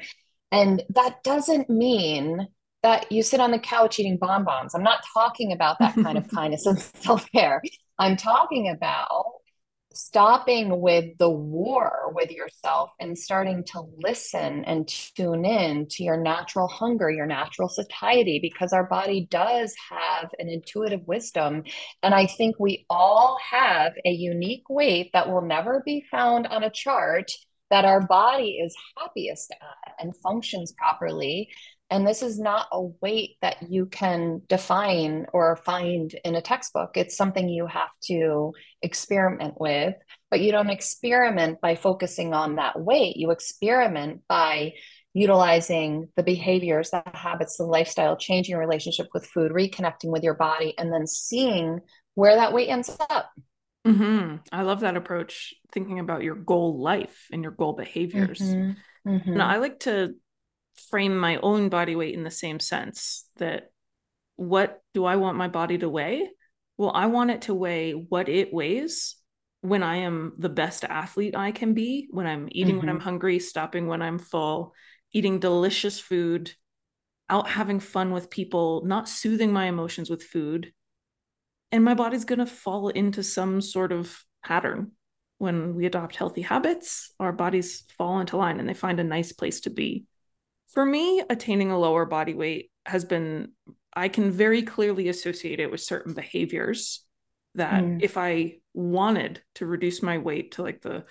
[0.51, 2.49] And that doesn't mean
[2.83, 4.75] that you sit on the couch eating bonbons.
[4.75, 7.61] I'm not talking about that kind of kindness and self-care.
[7.97, 9.34] I'm talking about
[9.95, 16.17] stopping with the war with yourself and starting to listen and tune in to your
[16.17, 21.63] natural hunger, your natural satiety, because our body does have an intuitive wisdom.
[22.03, 26.63] And I think we all have a unique weight that will never be found on
[26.63, 27.31] a chart
[27.71, 31.49] that our body is happiest at and functions properly.
[31.91, 36.91] And this is not a weight that you can define or find in a textbook.
[36.95, 39.93] It's something you have to experiment with,
[40.31, 43.17] but you don't experiment by focusing on that weight.
[43.17, 44.73] You experiment by
[45.13, 50.33] utilizing the behaviors, the habits, the lifestyle, changing your relationship with food, reconnecting with your
[50.33, 51.79] body, and then seeing
[52.15, 53.31] where that weight ends up.
[53.87, 54.37] Mm-hmm.
[54.51, 58.39] I love that approach, thinking about your goal life and your goal behaviors.
[58.39, 59.09] Mm-hmm.
[59.09, 59.31] Mm-hmm.
[59.33, 60.15] And I like to
[60.89, 63.71] frame my own body weight in the same sense that
[64.35, 66.29] what do I want my body to weigh?
[66.77, 69.15] Well, I want it to weigh what it weighs
[69.61, 72.79] when I am the best athlete I can be, when I'm eating mm-hmm.
[72.79, 73.03] when I'm mm-hmm.
[73.03, 74.73] hungry, stopping when I'm full,
[75.11, 76.51] eating delicious food,
[77.29, 80.71] out having fun with people, not soothing my emotions with food.
[81.71, 84.91] And my body's going to fall into some sort of pattern.
[85.37, 89.33] When we adopt healthy habits, our bodies fall into line and they find a nice
[89.33, 90.05] place to be.
[90.75, 93.53] For me, attaining a lower body weight has been,
[93.93, 97.03] I can very clearly associate it with certain behaviors
[97.55, 98.01] that mm.
[98.01, 101.05] if I wanted to reduce my weight to like the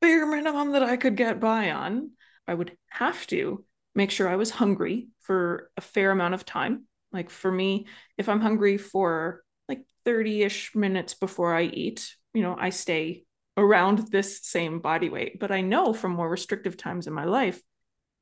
[0.00, 2.10] bare minimum that I could get by on,
[2.46, 6.86] I would have to make sure I was hungry for a fair amount of time.
[7.12, 7.86] Like for me,
[8.18, 13.24] if I'm hungry for like 30 ish minutes before I eat, you know, I stay
[13.56, 15.38] around this same body weight.
[15.38, 17.62] But I know from more restrictive times in my life,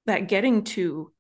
[0.07, 1.12] that getting to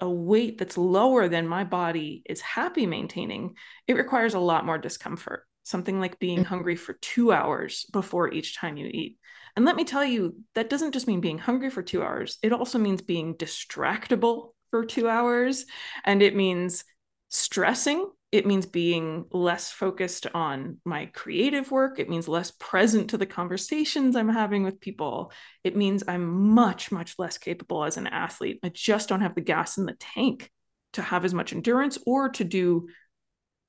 [0.00, 3.54] a weight that's lower than my body is happy maintaining,
[3.86, 5.46] it requires a lot more discomfort.
[5.62, 6.48] Something like being mm-hmm.
[6.48, 9.16] hungry for two hours before each time you eat.
[9.56, 12.52] And let me tell you, that doesn't just mean being hungry for two hours, it
[12.52, 15.64] also means being distractible for two hours.
[16.04, 16.84] And it means
[17.28, 21.98] stressing it means being less focused on my creative work.
[21.98, 25.32] It means less present to the conversations I'm having with people.
[25.62, 28.58] It means I'm much, much less capable as an athlete.
[28.64, 30.50] I just don't have the gas in the tank
[30.94, 32.88] to have as much endurance or to do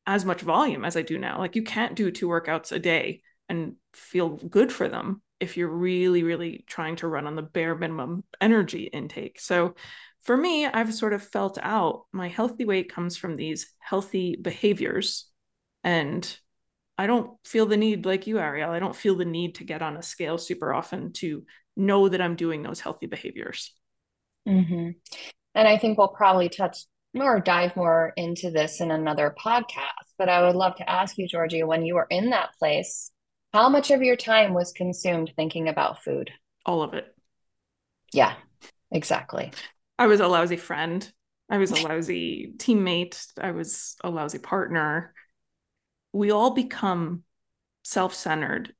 [0.08, 1.38] as much volume as I do now.
[1.38, 5.70] Like, you can't do two workouts a day and feel good for them if you're
[5.70, 9.40] really, really trying to run on the bare minimum energy intake.
[9.40, 9.76] So,
[10.28, 15.26] for me, I've sort of felt out my healthy weight comes from these healthy behaviors.
[15.86, 16.38] And
[16.98, 19.82] I don't feel the need, like you, Ariel, I don't feel the need to get
[19.82, 21.46] on a scale super often to
[21.78, 23.74] know that I'm doing those healthy behaviors.
[24.46, 24.90] Mm-hmm.
[25.56, 26.80] And I think we'll probably touch
[27.14, 30.12] more, dive more into this in another podcast.
[30.18, 33.12] But I would love to ask you, Georgie, when you were in that place,
[33.54, 36.32] how much of your time was consumed thinking about food?
[36.66, 37.16] All of it.
[38.12, 38.34] Yeah,
[38.92, 39.54] exactly.
[40.00, 41.10] I was a lousy friend.
[41.50, 43.26] I was a lousy teammate.
[43.40, 45.14] I was a lousy partner.
[46.14, 47.24] We all become
[47.84, 48.74] self centered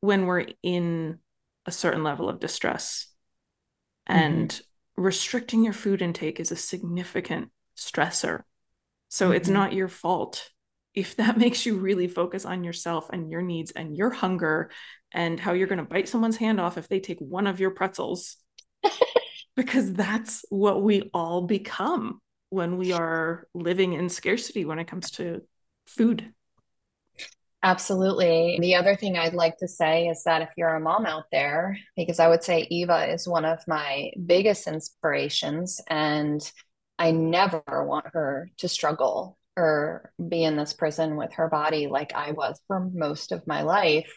[0.00, 1.18] when we're in
[1.66, 3.06] a certain level of distress.
[4.06, 5.02] And mm-hmm.
[5.02, 8.42] restricting your food intake is a significant stressor.
[9.08, 9.36] So mm-hmm.
[9.36, 10.50] it's not your fault
[10.94, 14.70] if that makes you really focus on yourself and your needs and your hunger
[15.12, 17.70] and how you're going to bite someone's hand off if they take one of your
[17.70, 18.36] pretzels.
[19.58, 25.10] because that's what we all become when we are living in scarcity when it comes
[25.10, 25.42] to
[25.84, 26.32] food.
[27.64, 28.56] Absolutely.
[28.60, 31.76] The other thing I'd like to say is that if you're a mom out there,
[31.96, 36.40] because I would say Eva is one of my biggest inspirations, and
[36.96, 42.12] I never want her to struggle or be in this prison with her body like
[42.14, 44.12] I was for most of my life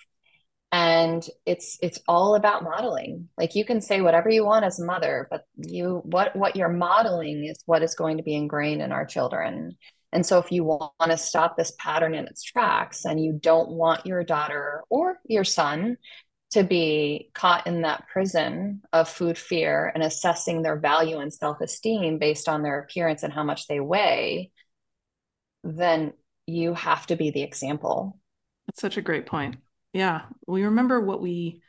[0.71, 3.29] and it's it's all about modeling.
[3.37, 6.69] Like you can say whatever you want as a mother but you what what you're
[6.69, 9.77] modeling is what is going to be ingrained in our children.
[10.13, 13.69] And so if you want to stop this pattern in its tracks and you don't
[13.69, 15.97] want your daughter or your son
[16.51, 22.19] to be caught in that prison of food fear and assessing their value and self-esteem
[22.19, 24.51] based on their appearance and how much they weigh
[25.63, 26.13] then
[26.47, 28.17] you have to be the example.
[28.67, 29.57] That's such a great point.
[29.93, 30.23] Yeah.
[30.47, 31.61] We remember what we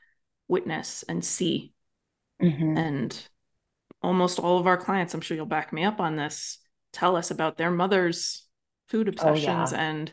[0.49, 1.73] witness and see.
[2.43, 2.77] Mm-hmm.
[2.77, 3.29] And
[4.03, 6.59] almost all of our clients, I'm sure you'll back me up on this,
[6.93, 8.47] tell us about their mother's
[8.89, 9.83] food obsessions oh, yeah.
[9.83, 10.12] and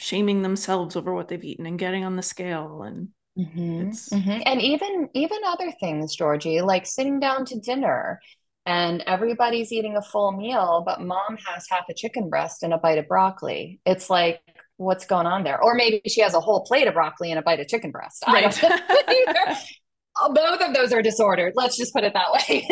[0.00, 3.90] shaming themselves over what they've eaten and getting on the scale and mm-hmm.
[3.90, 4.40] Mm-hmm.
[4.46, 8.18] and even even other things georgie like sitting down to dinner
[8.64, 12.78] and everybody's eating a full meal but mom has half a chicken breast and a
[12.78, 14.40] bite of broccoli it's like
[14.80, 17.42] what's going on there or maybe she has a whole plate of broccoli and a
[17.42, 18.58] bite of chicken breast right.
[20.34, 22.66] both of those are disordered let's just put it that way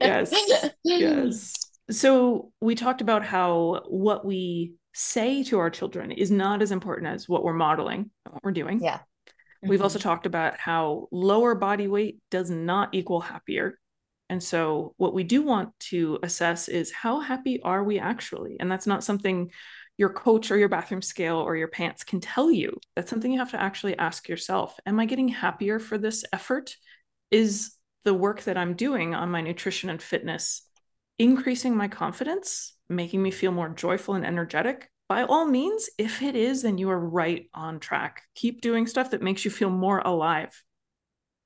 [0.00, 0.32] yes
[0.84, 1.54] yes
[1.90, 7.06] so we talked about how what we say to our children is not as important
[7.06, 8.80] as what we're modeling and what we're doing.
[8.82, 8.98] Yeah.
[8.98, 9.68] Mm-hmm.
[9.68, 13.78] We've also talked about how lower body weight does not equal happier.
[14.28, 18.56] And so, what we do want to assess is how happy are we actually?
[18.60, 19.50] And that's not something
[19.98, 22.78] your coach or your bathroom scale or your pants can tell you.
[22.96, 26.76] That's something you have to actually ask yourself Am I getting happier for this effort?
[27.30, 27.74] Is
[28.04, 30.62] the work that I'm doing on my nutrition and fitness
[31.18, 36.36] increasing my confidence making me feel more joyful and energetic, by all means, if it
[36.36, 38.22] is, then you are right on track.
[38.34, 40.62] Keep doing stuff that makes you feel more alive.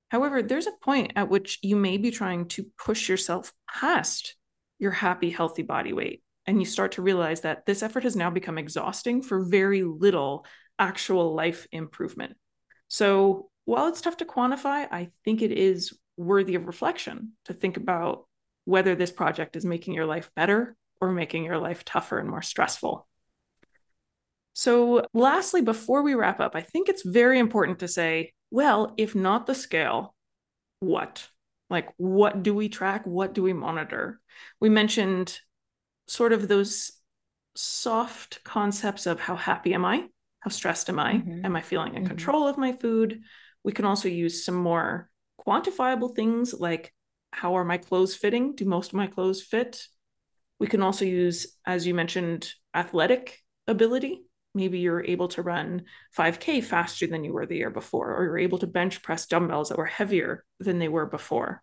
[0.09, 4.37] However, there's a point at which you may be trying to push yourself past
[4.79, 6.23] your happy, healthy body weight.
[6.47, 10.45] And you start to realize that this effort has now become exhausting for very little
[10.79, 12.37] actual life improvement.
[12.89, 17.77] So, while it's tough to quantify, I think it is worthy of reflection to think
[17.77, 18.27] about
[18.65, 22.43] whether this project is making your life better or making your life tougher and more
[22.43, 23.07] stressful.
[24.55, 29.15] So, lastly, before we wrap up, I think it's very important to say, well, if
[29.15, 30.15] not the scale,
[30.81, 31.27] what?
[31.71, 33.07] Like, what do we track?
[33.07, 34.21] What do we monitor?
[34.61, 35.39] We mentioned
[36.07, 36.93] sort of those
[37.55, 40.07] soft concepts of how happy am I?
[40.41, 41.15] How stressed am I?
[41.15, 41.45] Mm-hmm.
[41.45, 42.09] Am I feeling in mm-hmm.
[42.09, 43.23] control of my food?
[43.65, 45.09] We can also use some more
[45.47, 46.93] quantifiable things like
[47.33, 48.55] how are my clothes fitting?
[48.55, 49.87] Do most of my clothes fit?
[50.59, 54.25] We can also use, as you mentioned, athletic ability.
[54.55, 55.85] Maybe you're able to run
[56.17, 59.71] 5K faster than you were the year before, or you're able to bench press dumbbells
[59.71, 61.63] that were heavier than they were before.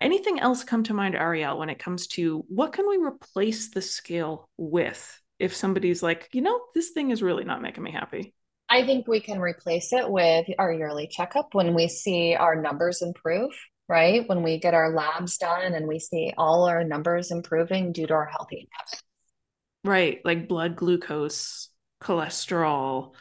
[0.00, 3.82] Anything else come to mind, Ariel, when it comes to what can we replace the
[3.82, 8.34] scale with if somebody's like, you know, this thing is really not making me happy?
[8.68, 13.02] I think we can replace it with our yearly checkup when we see our numbers
[13.02, 13.52] improve
[13.90, 14.26] right?
[14.28, 18.14] When we get our labs done and we see all our numbers improving due to
[18.14, 19.02] our healthy habits.
[19.82, 20.20] Right.
[20.24, 21.68] Like blood glucose,
[22.00, 23.14] cholesterol,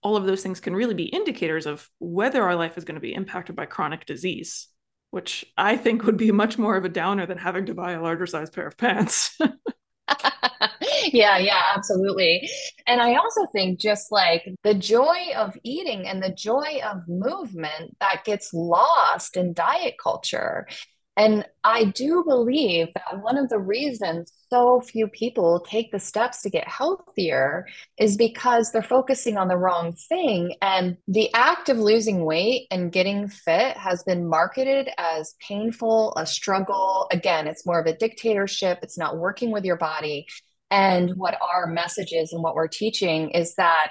[0.00, 3.00] all of those things can really be indicators of whether our life is going to
[3.00, 4.68] be impacted by chronic disease,
[5.10, 8.02] which I think would be much more of a downer than having to buy a
[8.02, 9.38] larger size pair of pants.
[11.12, 12.48] yeah, yeah, absolutely.
[12.86, 17.96] And I also think just like the joy of eating and the joy of movement
[18.00, 20.66] that gets lost in diet culture.
[21.18, 26.42] And I do believe that one of the reasons so few people take the steps
[26.42, 27.66] to get healthier
[27.98, 30.54] is because they're focusing on the wrong thing.
[30.62, 36.24] And the act of losing weight and getting fit has been marketed as painful, a
[36.24, 37.08] struggle.
[37.10, 40.28] Again, it's more of a dictatorship, it's not working with your body.
[40.70, 43.90] And what our message is and what we're teaching is that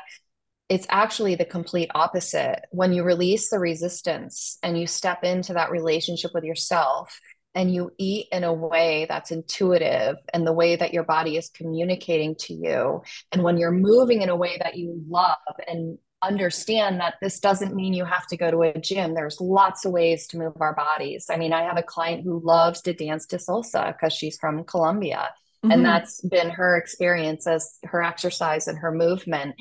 [0.69, 2.65] it's actually the complete opposite.
[2.71, 7.19] When you release the resistance and you step into that relationship with yourself
[7.55, 11.49] and you eat in a way that's intuitive and the way that your body is
[11.49, 13.01] communicating to you,
[13.31, 15.37] and when you're moving in a way that you love
[15.67, 19.13] and understand that this doesn't mean you have to go to a gym.
[19.13, 21.27] There's lots of ways to move our bodies.
[21.29, 24.63] I mean, I have a client who loves to dance to salsa because she's from
[24.63, 25.29] Colombia
[25.63, 25.71] Mm-hmm.
[25.71, 29.55] And that's been her experience as her exercise and her movement.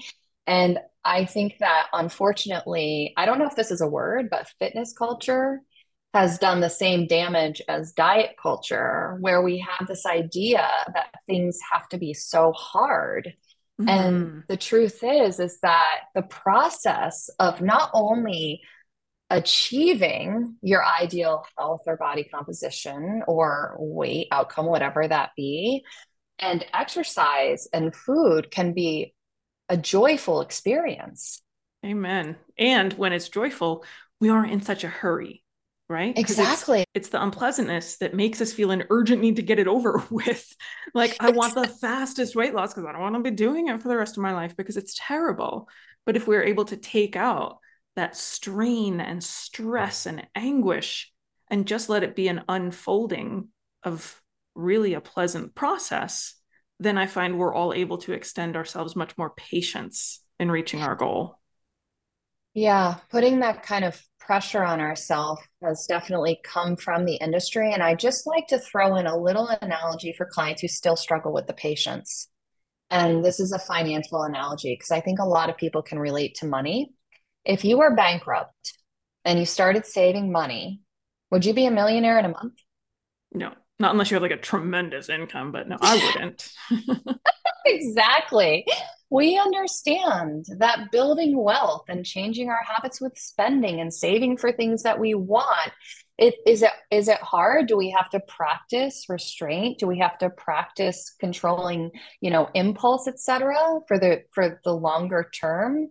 [0.46, 4.92] And I think that unfortunately, I don't know if this is a word, but fitness
[4.92, 5.62] culture
[6.12, 11.58] has done the same damage as diet culture, where we have this idea that things
[11.72, 13.34] have to be so hard.
[13.80, 13.88] Mm-hmm.
[13.88, 18.62] And the truth is, is that the process of not only
[19.30, 25.84] achieving your ideal health or body composition or weight outcome, whatever that be.
[26.38, 29.14] And exercise and food can be
[29.68, 31.42] a joyful experience.
[31.84, 32.36] Amen.
[32.58, 33.84] And when it's joyful,
[34.20, 35.42] we aren't in such a hurry,
[35.88, 36.16] right?
[36.16, 36.80] Exactly.
[36.80, 40.02] It's, it's, the unpleasantness that makes us feel an urgent need to get it over
[40.10, 40.54] with.
[40.94, 43.82] Like, I want the fastest weight loss because I don't want to be doing it
[43.82, 45.68] for the rest of my life because it's terrible.
[46.04, 47.58] But if we're able to take out
[47.96, 51.12] that strain and stress and anguish
[51.48, 53.48] and just let it be an unfolding
[53.82, 54.20] of
[54.54, 56.34] really a pleasant process,
[56.78, 60.94] then I find we're all able to extend ourselves much more patience in reaching our
[60.94, 61.38] goal.
[62.54, 67.72] Yeah, putting that kind of pressure on ourselves has definitely come from the industry.
[67.72, 71.32] And I just like to throw in a little analogy for clients who still struggle
[71.32, 72.28] with the patience.
[72.90, 76.36] And this is a financial analogy because I think a lot of people can relate
[76.36, 76.92] to money.
[77.44, 78.78] If you were bankrupt
[79.24, 80.80] and you started saving money,
[81.30, 82.54] would you be a millionaire in a month?
[83.32, 86.50] No, not unless you have like a tremendous income, but no, I wouldn't.
[87.66, 88.66] exactly.
[89.10, 94.82] We understand that building wealth and changing our habits with spending and saving for things
[94.82, 95.72] that we want
[96.18, 100.16] it is it is it hard do we have to practice restraint do we have
[100.18, 103.54] to practice controlling you know impulse etc
[103.86, 105.88] for the for the longer term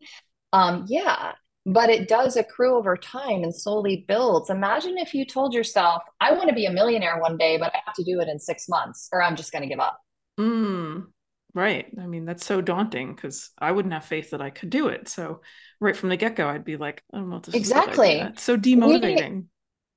[0.51, 1.33] um yeah
[1.65, 6.31] but it does accrue over time and slowly builds imagine if you told yourself i
[6.31, 8.67] want to be a millionaire one day but i have to do it in six
[8.69, 9.99] months or i'm just going to give up
[10.39, 11.03] mm.
[11.55, 11.87] Right.
[11.99, 15.07] I mean, that's so daunting because I wouldn't have faith that I could do it.
[15.07, 15.39] So
[15.79, 18.19] right from the get-go, I'd be like, I don't know exactly.
[18.19, 19.35] It's so demotivating.
[19.35, 19.43] We,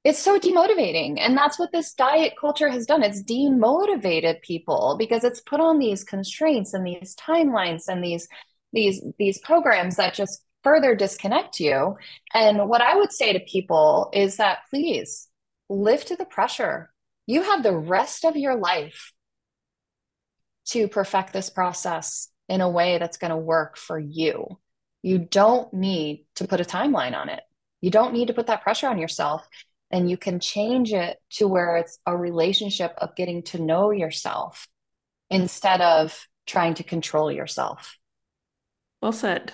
[0.05, 1.19] it's so demotivating.
[1.19, 3.03] And that's what this diet culture has done.
[3.03, 8.29] It's demotivated people because it's put on these constraints and these timelines and these
[8.73, 11.97] these these programs that just further disconnect you.
[12.35, 15.29] And what I would say to people is that please
[15.71, 16.93] lift the pressure.
[17.27, 19.14] You have the rest of your life
[20.66, 24.59] to perfect this process in a way that's going to work for you.
[25.03, 27.41] You don't need to put a timeline on it.
[27.81, 29.49] You don't need to put that pressure on yourself.
[29.91, 34.69] And you can change it to where it's a relationship of getting to know yourself
[35.31, 37.97] instead of trying to control yourself.
[39.01, 39.53] Well said.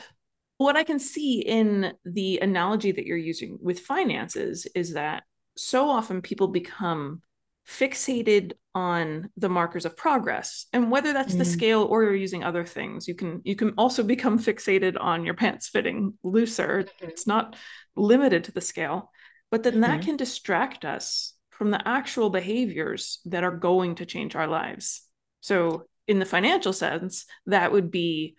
[0.58, 5.24] What I can see in the analogy that you're using with finances is that
[5.56, 7.22] so often people become
[7.66, 11.38] fixated on the markers of progress and whether that's mm.
[11.38, 15.24] the scale or you're using other things you can you can also become fixated on
[15.24, 17.08] your pants fitting looser mm-hmm.
[17.08, 17.56] it's not
[17.96, 19.10] limited to the scale
[19.50, 19.82] but then mm-hmm.
[19.82, 25.02] that can distract us from the actual behaviors that are going to change our lives
[25.40, 28.36] so in the financial sense that would be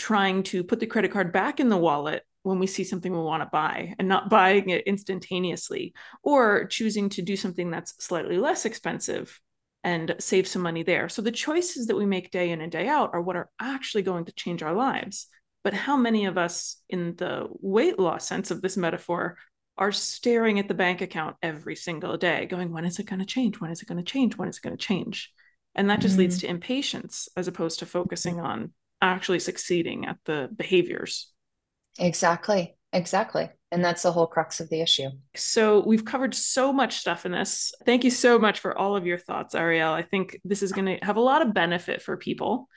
[0.00, 3.18] trying to put the credit card back in the wallet when we see something we
[3.18, 5.92] want to buy and not buying it instantaneously
[6.22, 9.38] or choosing to do something that's slightly less expensive
[9.84, 11.10] and save some money there.
[11.10, 14.02] So the choices that we make day in and day out are what are actually
[14.02, 15.26] going to change our lives.
[15.62, 19.36] But how many of us, in the weight loss sense of this metaphor,
[19.76, 23.26] are staring at the bank account every single day, going, when is it going to
[23.26, 23.60] change?
[23.60, 24.38] When is it going to change?
[24.38, 25.30] When is it going to change?
[25.74, 26.20] And that just mm-hmm.
[26.20, 31.30] leads to impatience as opposed to focusing on actually succeeding at the behaviors.
[31.98, 32.76] Exactly.
[32.92, 33.48] Exactly.
[33.70, 35.10] And that's the whole crux of the issue.
[35.36, 37.72] So we've covered so much stuff in this.
[37.86, 39.92] Thank you so much for all of your thoughts, Ariel.
[39.92, 42.68] I think this is going to have a lot of benefit for people.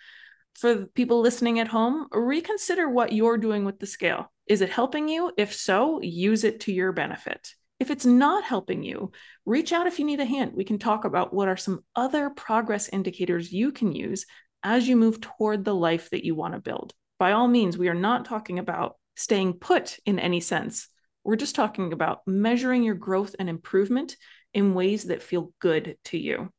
[0.55, 4.31] For people listening at home, reconsider what you're doing with the scale.
[4.47, 5.31] Is it helping you?
[5.35, 7.55] If so, use it to your benefit.
[7.79, 9.11] If it's not helping you,
[9.45, 10.51] reach out if you need a hand.
[10.53, 14.27] We can talk about what are some other progress indicators you can use
[14.63, 16.93] as you move toward the life that you want to build.
[17.19, 20.87] By all means, we are not talking about staying put in any sense.
[21.23, 24.17] We're just talking about measuring your growth and improvement
[24.53, 26.49] in ways that feel good to you.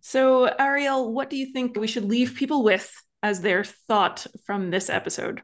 [0.00, 2.92] So, Ariel, what do you think we should leave people with
[3.22, 5.42] as their thought from this episode?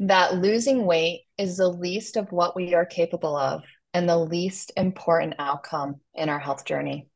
[0.00, 3.62] That losing weight is the least of what we are capable of
[3.94, 7.06] and the least important outcome in our health journey.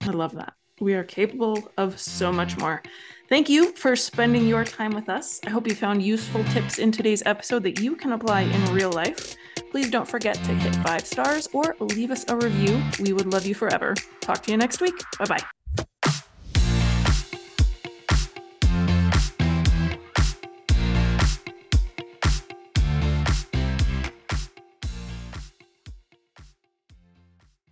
[0.00, 0.54] I love that.
[0.80, 2.82] We are capable of so much more.
[3.28, 5.40] Thank you for spending your time with us.
[5.46, 8.92] I hope you found useful tips in today's episode that you can apply in real
[8.92, 9.36] life.
[9.70, 12.82] Please don't forget to hit five stars or leave us a review.
[13.00, 13.94] We would love you forever.
[14.20, 14.94] Talk to you next week.
[15.18, 15.44] Bye bye.